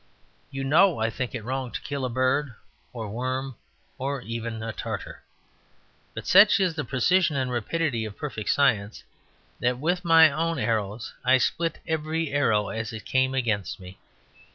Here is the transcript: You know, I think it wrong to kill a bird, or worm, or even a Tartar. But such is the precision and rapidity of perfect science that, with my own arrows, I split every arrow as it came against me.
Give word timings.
You 0.49 0.63
know, 0.63 0.97
I 0.99 1.11
think 1.11 1.35
it 1.35 1.43
wrong 1.43 1.69
to 1.69 1.79
kill 1.81 2.05
a 2.05 2.09
bird, 2.09 2.55
or 2.91 3.07
worm, 3.07 3.55
or 3.99 4.19
even 4.23 4.63
a 4.63 4.73
Tartar. 4.73 5.21
But 6.15 6.25
such 6.25 6.59
is 6.59 6.73
the 6.73 6.83
precision 6.83 7.35
and 7.35 7.51
rapidity 7.51 8.03
of 8.05 8.17
perfect 8.17 8.49
science 8.49 9.03
that, 9.59 9.77
with 9.77 10.03
my 10.03 10.31
own 10.31 10.57
arrows, 10.57 11.13
I 11.23 11.37
split 11.37 11.77
every 11.85 12.31
arrow 12.31 12.69
as 12.69 12.91
it 12.91 13.05
came 13.05 13.35
against 13.35 13.79
me. 13.79 13.99